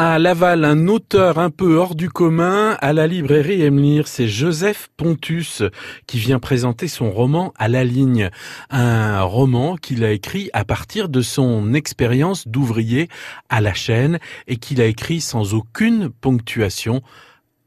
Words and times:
À 0.00 0.20
Laval, 0.20 0.64
un 0.64 0.86
auteur 0.86 1.40
un 1.40 1.50
peu 1.50 1.74
hors 1.74 1.96
du 1.96 2.08
commun 2.08 2.76
à 2.80 2.92
la 2.92 3.08
librairie 3.08 3.64
Emlir, 3.64 4.06
c'est 4.06 4.28
Joseph 4.28 4.90
Pontus 4.96 5.64
qui 6.06 6.20
vient 6.20 6.38
présenter 6.38 6.86
son 6.86 7.10
roman 7.10 7.52
à 7.58 7.66
la 7.66 7.82
ligne. 7.82 8.30
Un 8.70 9.22
roman 9.22 9.74
qu'il 9.74 10.04
a 10.04 10.12
écrit 10.12 10.50
à 10.52 10.64
partir 10.64 11.08
de 11.08 11.20
son 11.20 11.74
expérience 11.74 12.46
d'ouvrier 12.46 13.08
à 13.48 13.60
la 13.60 13.74
chaîne 13.74 14.20
et 14.46 14.54
qu'il 14.58 14.80
a 14.80 14.84
écrit 14.84 15.20
sans 15.20 15.52
aucune 15.52 16.10
ponctuation. 16.10 17.02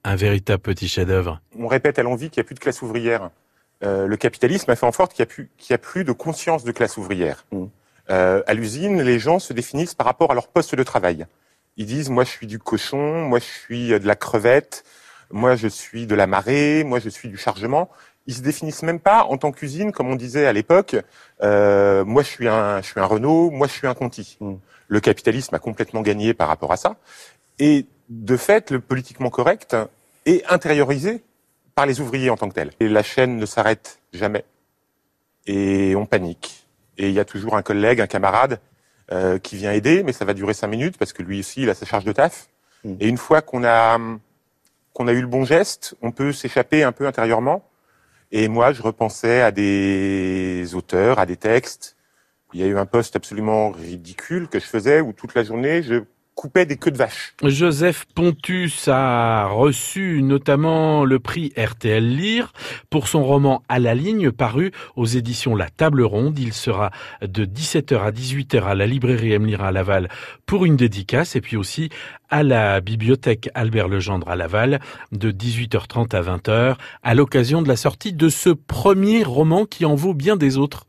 Un 0.05 0.15
véritable 0.15 0.61
petit 0.61 0.87
chef-d'œuvre. 0.87 1.41
On 1.59 1.67
répète 1.67 1.99
à 1.99 2.03
l'envie 2.03 2.29
qu'il 2.29 2.39
n'y 2.39 2.45
a 2.45 2.47
plus 2.47 2.55
de 2.55 2.61
classe 2.61 2.81
ouvrière. 2.81 3.29
Euh, 3.83 4.07
le 4.07 4.15
capitalisme 4.15 4.71
a 4.71 4.77
fait 4.77 4.85
en 4.85 4.93
sorte 4.93 5.13
qu'il 5.13 5.27
n'y 5.27 5.73
a, 5.73 5.77
plus 5.77 6.05
de 6.05 6.13
conscience 6.13 6.63
de 6.63 6.71
classe 6.71 6.95
ouvrière. 6.95 7.43
Mmh. 7.51 7.65
Euh, 8.09 8.41
à 8.47 8.53
l'usine, 8.53 9.01
les 9.01 9.19
gens 9.19 9.39
se 9.39 9.51
définissent 9.51 9.95
par 9.95 10.07
rapport 10.07 10.31
à 10.31 10.33
leur 10.33 10.47
poste 10.47 10.75
de 10.75 10.83
travail. 10.83 11.25
Ils 11.77 11.85
disent, 11.85 12.09
moi 12.09 12.23
je 12.23 12.29
suis 12.29 12.47
du 12.47 12.59
cochon, 12.59 13.21
moi 13.25 13.39
je 13.39 13.45
suis 13.45 13.89
de 13.89 14.07
la 14.07 14.15
crevette, 14.15 14.83
moi 15.31 15.55
je 15.55 15.67
suis 15.67 16.05
de 16.05 16.15
la 16.15 16.27
marée, 16.27 16.83
moi 16.83 16.99
je 16.99 17.09
suis 17.09 17.29
du 17.29 17.37
chargement. 17.37 17.89
Ils 18.27 18.35
se 18.35 18.41
définissent 18.41 18.83
même 18.83 18.99
pas 18.99 19.23
en 19.23 19.37
tant 19.37 19.51
qu'usine, 19.51 19.91
comme 19.91 20.09
on 20.09 20.15
disait 20.15 20.45
à 20.45 20.53
l'époque. 20.53 20.95
Euh, 21.41 22.05
moi 22.05 22.23
je 22.23 22.27
suis 22.27 22.47
un, 22.47 22.81
je 22.81 22.87
suis 22.87 22.99
un 22.99 23.05
Renault, 23.05 23.49
moi 23.49 23.67
je 23.67 23.73
suis 23.73 23.87
un 23.87 23.93
Conti. 23.93 24.37
Hmm. 24.39 24.55
Le 24.87 24.99
capitalisme 24.99 25.55
a 25.55 25.59
complètement 25.59 26.01
gagné 26.01 26.33
par 26.33 26.47
rapport 26.47 26.71
à 26.71 26.77
ça. 26.77 26.97
Et 27.59 27.85
de 28.09 28.37
fait, 28.37 28.71
le 28.71 28.79
politiquement 28.79 29.29
correct 29.29 29.75
est 30.25 30.45
intériorisé 30.51 31.23
par 31.75 31.85
les 31.85 32.01
ouvriers 32.01 32.29
en 32.29 32.37
tant 32.37 32.49
que 32.49 32.53
tel. 32.53 32.71
Et 32.79 32.89
la 32.89 33.03
chaîne 33.03 33.37
ne 33.37 33.45
s'arrête 33.45 33.99
jamais. 34.13 34.43
Et 35.47 35.95
on 35.95 36.05
panique. 36.05 36.67
Et 36.97 37.07
il 37.07 37.13
y 37.13 37.19
a 37.19 37.25
toujours 37.25 37.55
un 37.55 37.61
collègue, 37.61 38.01
un 38.01 38.07
camarade 38.07 38.59
euh, 39.11 39.39
qui 39.39 39.55
vient 39.55 39.71
aider, 39.71 40.03
mais 40.03 40.13
ça 40.13 40.25
va 40.25 40.33
durer 40.33 40.53
cinq 40.53 40.67
minutes 40.67 40.97
parce 40.97 41.13
que 41.13 41.23
lui 41.23 41.39
aussi, 41.39 41.63
il 41.63 41.69
a 41.69 41.73
sa 41.73 41.85
charge 41.85 42.05
de 42.05 42.11
taf. 42.11 42.47
Hmm. 42.83 42.95
Et 42.99 43.07
une 43.07 43.17
fois 43.17 43.41
qu'on 43.41 43.63
a 43.63 43.99
qu'on 44.93 45.07
a 45.07 45.13
eu 45.13 45.21
le 45.21 45.27
bon 45.27 45.45
geste, 45.45 45.95
on 46.01 46.11
peut 46.11 46.33
s'échapper 46.33 46.83
un 46.83 46.91
peu 46.91 47.07
intérieurement. 47.07 47.63
Et 48.31 48.47
moi, 48.47 48.73
je 48.73 48.81
repensais 48.81 49.41
à 49.41 49.51
des 49.51 50.73
auteurs, 50.73 51.19
à 51.19 51.25
des 51.25 51.37
textes. 51.37 51.95
Il 52.53 52.59
y 52.59 52.63
a 52.63 52.67
eu 52.67 52.77
un 52.77 52.85
poste 52.85 53.15
absolument 53.15 53.71
ridicule 53.71 54.47
que 54.47 54.59
je 54.59 54.65
faisais 54.65 55.01
où 55.01 55.13
toute 55.13 55.33
la 55.33 55.43
journée, 55.43 55.83
je 55.83 56.03
Joseph 57.43 58.05
Pontus 58.15 58.87
a 58.87 59.47
reçu 59.47 60.21
notamment 60.23 61.05
le 61.05 61.19
prix 61.19 61.53
RTL 61.57 62.03
Lire 62.03 62.53
pour 62.89 63.07
son 63.07 63.23
roman 63.23 63.63
À 63.69 63.79
la 63.79 63.93
ligne 63.93 64.31
paru 64.31 64.71
aux 64.95 65.05
éditions 65.05 65.55
La 65.55 65.69
Table 65.69 66.01
Ronde. 66.01 66.39
Il 66.39 66.53
sera 66.53 66.91
de 67.21 67.45
17h 67.45 68.01
à 68.01 68.11
18h 68.11 68.63
à 68.63 68.75
la 68.75 68.87
librairie 68.87 69.37
Lire 69.37 69.61
à 69.61 69.71
Laval 69.71 70.09
pour 70.45 70.65
une 70.65 70.77
dédicace 70.77 71.35
et 71.35 71.41
puis 71.41 71.57
aussi 71.57 71.89
à 72.29 72.43
la 72.43 72.81
bibliothèque 72.81 73.49
Albert 73.53 73.89
Legendre 73.89 74.29
à 74.29 74.35
Laval 74.35 74.79
de 75.11 75.31
18h30 75.31 76.15
à 76.15 76.21
20h 76.21 76.75
à 77.03 77.13
l'occasion 77.13 77.61
de 77.61 77.67
la 77.67 77.75
sortie 77.75 78.13
de 78.13 78.29
ce 78.29 78.49
premier 78.49 79.23
roman 79.23 79.65
qui 79.65 79.85
en 79.85 79.95
vaut 79.95 80.13
bien 80.13 80.37
des 80.37 80.57
autres. 80.57 80.85